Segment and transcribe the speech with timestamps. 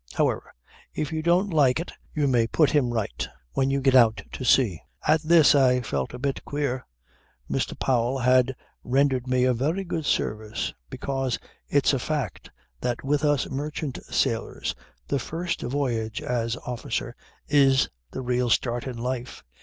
[0.15, 0.51] However,
[0.95, 4.43] if you don't like it you may put him right when you get out to
[4.43, 6.87] sea." At this I felt a bit queer.
[7.47, 7.77] Mr.
[7.77, 11.37] Powell had rendered me a very good service: because
[11.69, 14.73] it's a fact that with us merchant sailors
[15.07, 17.15] the first voyage as officer
[17.47, 19.43] is the real start in life.